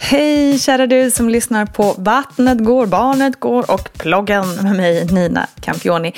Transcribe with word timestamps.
Hej 0.00 0.58
kära 0.58 0.86
du 0.86 1.10
som 1.10 1.28
lyssnar 1.28 1.66
på 1.66 1.94
Vattnet 1.98 2.58
går, 2.58 2.86
barnet 2.86 3.40
går 3.40 3.70
och 3.70 3.92
ploggen 3.92 4.54
med 4.54 4.76
mig 4.76 5.06
Nina 5.06 5.46
Campioni. 5.60 6.12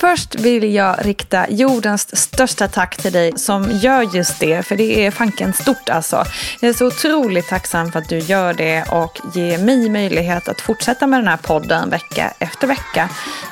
Först 0.00 0.34
vill 0.34 0.74
jag 0.74 0.96
rikta 1.06 1.50
jordens 1.50 2.16
största 2.16 2.68
tack 2.68 2.96
till 2.96 3.12
dig 3.12 3.32
som 3.36 3.70
gör 3.70 4.16
just 4.16 4.40
det, 4.40 4.62
för 4.62 4.76
det 4.76 5.06
är 5.06 5.10
fanken 5.10 5.52
stort 5.52 5.88
alltså. 5.88 6.24
Jag 6.60 6.68
är 6.68 6.72
så 6.72 6.86
otroligt 6.86 7.48
tacksam 7.48 7.92
för 7.92 7.98
att 7.98 8.08
du 8.08 8.18
gör 8.18 8.54
det 8.54 8.84
och 8.90 9.20
ger 9.34 9.58
mig 9.58 9.90
möjlighet 9.90 10.48
att 10.48 10.60
fortsätta 10.60 11.06
med 11.06 11.20
den 11.20 11.28
här 11.28 11.36
podden 11.36 11.90
vecka 11.90 12.32
efter 12.38 12.66
vecka 12.66 13.08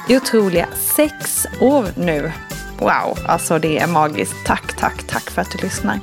i 0.08 0.16
otroliga 0.16 0.66
sex 0.96 1.46
år 1.60 1.86
nu. 1.96 2.32
Wow, 2.78 3.18
alltså 3.26 3.58
det 3.58 3.78
är 3.78 3.86
magiskt. 3.86 4.34
Tack, 4.46 4.76
tack, 4.76 5.02
tack 5.06 5.30
för 5.30 5.42
att 5.42 5.50
du 5.50 5.58
lyssnar. 5.58 6.00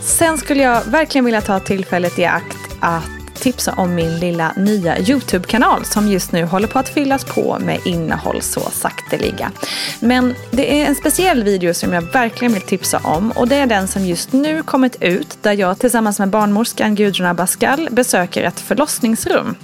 Sen 0.00 0.38
skulle 0.38 0.62
jag 0.62 0.84
verkligen 0.84 1.24
vilja 1.24 1.40
ta 1.40 1.60
tillfället 1.60 2.18
i 2.18 2.24
akt 2.24 2.61
att 2.82 3.21
tipsa 3.42 3.72
om 3.76 3.94
min 3.94 4.18
lilla 4.18 4.52
nya 4.56 4.98
YouTube-kanal 4.98 5.84
som 5.84 6.08
just 6.08 6.32
nu 6.32 6.44
håller 6.44 6.68
på 6.68 6.78
att 6.78 6.88
fyllas 6.88 7.24
på 7.24 7.58
med 7.58 7.78
innehåll 7.84 8.42
så 8.42 8.60
sakteliga. 8.60 9.50
Men 10.00 10.34
det 10.50 10.80
är 10.80 10.86
en 10.86 10.94
speciell 10.94 11.42
video 11.42 11.74
som 11.74 11.92
jag 11.92 12.02
verkligen 12.02 12.52
vill 12.52 12.62
tipsa 12.62 12.98
om 13.04 13.30
och 13.30 13.48
det 13.48 13.56
är 13.56 13.66
den 13.66 13.88
som 13.88 14.06
just 14.06 14.32
nu 14.32 14.62
kommit 14.62 15.02
ut 15.02 15.38
där 15.42 15.52
jag 15.52 15.78
tillsammans 15.78 16.18
med 16.18 16.28
barnmorskan 16.28 16.94
Gudrun 16.94 17.26
Abascal 17.26 17.88
besöker 17.90 18.42
ett 18.42 18.60
förlossningsrum. 18.60 19.54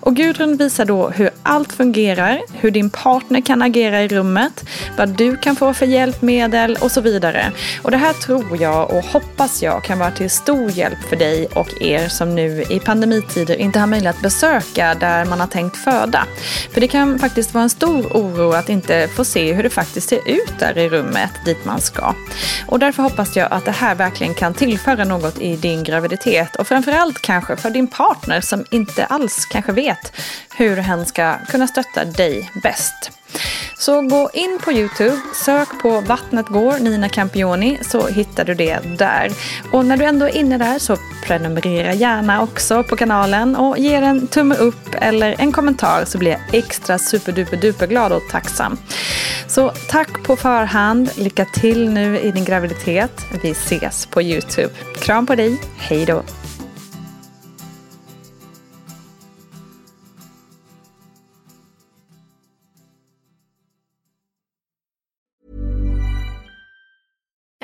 Och 0.00 0.16
Gudrun 0.16 0.56
visar 0.56 0.84
då 0.84 1.08
hur 1.08 1.30
allt 1.42 1.72
fungerar, 1.72 2.40
hur 2.52 2.70
din 2.70 2.90
partner 2.90 3.40
kan 3.40 3.62
agera 3.62 4.02
i 4.02 4.08
rummet, 4.08 4.64
vad 4.96 5.08
du 5.08 5.36
kan 5.36 5.56
få 5.56 5.74
för 5.74 5.86
hjälpmedel 5.86 6.78
och 6.80 6.90
så 6.90 7.00
vidare. 7.00 7.52
Och 7.82 7.90
det 7.90 7.96
här 7.96 8.12
tror 8.12 8.62
jag 8.62 8.90
och 8.90 9.04
hoppas 9.04 9.62
jag 9.62 9.84
kan 9.84 9.98
vara 9.98 10.10
till 10.10 10.30
stor 10.30 10.70
hjälp 10.70 10.98
för 11.08 11.16
dig 11.16 11.46
och 11.46 11.82
er 11.82 12.08
som 12.08 12.34
nu 12.34 12.64
i 12.70 12.80
pandemi 12.80 13.22
pandemitider 13.26 13.56
inte 13.56 13.78
har 13.78 13.86
möjlighet 13.86 14.16
att 14.16 14.22
besöka 14.22 14.94
där 14.94 15.24
man 15.24 15.40
har 15.40 15.46
tänkt 15.46 15.76
föda. 15.76 16.26
För 16.72 16.80
det 16.80 16.88
kan 16.88 17.18
faktiskt 17.18 17.54
vara 17.54 17.62
en 17.62 17.70
stor 17.70 18.06
oro 18.06 18.52
att 18.52 18.68
inte 18.68 19.08
få 19.08 19.24
se 19.24 19.52
hur 19.52 19.62
det 19.62 19.70
faktiskt 19.70 20.08
ser 20.08 20.28
ut 20.28 20.58
där 20.58 20.78
i 20.78 20.88
rummet 20.88 21.30
dit 21.44 21.64
man 21.64 21.80
ska. 21.80 22.14
Och 22.66 22.78
därför 22.78 23.02
hoppas 23.02 23.36
jag 23.36 23.52
att 23.52 23.64
det 23.64 23.70
här 23.70 23.94
verkligen 23.94 24.34
kan 24.34 24.54
tillföra 24.54 25.04
något 25.04 25.40
i 25.40 25.56
din 25.56 25.84
graviditet 25.84 26.56
och 26.56 26.66
framförallt 26.66 27.22
kanske 27.22 27.56
för 27.56 27.70
din 27.70 27.86
partner 27.86 28.40
som 28.40 28.64
inte 28.70 29.04
alls 29.06 29.46
kanske 29.50 29.72
vet 29.72 30.12
hur 30.56 30.76
hen 30.76 31.06
ska 31.06 31.34
kunna 31.48 31.66
stötta 31.66 32.04
dig 32.04 32.50
bäst. 32.62 33.10
Så 33.78 34.02
gå 34.02 34.30
in 34.32 34.58
på 34.64 34.72
Youtube, 34.72 35.16
sök 35.34 35.68
på 35.82 36.00
Vattnet 36.00 36.46
går, 36.46 36.78
Nina 36.78 37.08
Campioni, 37.08 37.78
så 37.82 38.06
hittar 38.06 38.44
du 38.44 38.54
det 38.54 38.78
där. 38.98 39.32
Och 39.72 39.86
när 39.86 39.96
du 39.96 40.04
ändå 40.04 40.26
är 40.26 40.36
inne 40.36 40.58
där 40.58 40.78
så 40.78 40.96
prenumerera 41.24 41.94
gärna 41.94 42.42
också 42.42 42.82
på 42.82 42.96
kanalen 42.96 43.56
och 43.56 43.78
ge 43.78 43.94
en 43.94 44.26
tumme 44.26 44.54
upp 44.54 44.88
eller 44.92 45.34
en 45.38 45.52
kommentar 45.52 46.04
så 46.04 46.18
blir 46.18 46.30
jag 46.30 46.40
extra 46.52 46.98
superduper 46.98 47.56
duper 47.56 47.86
glad 47.86 48.12
och 48.12 48.22
tacksam. 48.30 48.78
Så 49.48 49.72
tack 49.88 50.22
på 50.22 50.36
förhand, 50.36 51.10
lycka 51.16 51.44
till 51.44 51.90
nu 51.90 52.18
i 52.18 52.30
din 52.30 52.44
graviditet. 52.44 53.26
Vi 53.42 53.50
ses 53.50 54.06
på 54.06 54.22
Youtube. 54.22 54.70
Kram 55.00 55.26
på 55.26 55.34
dig, 55.34 55.60
hej 55.76 56.06
då! 56.06 56.22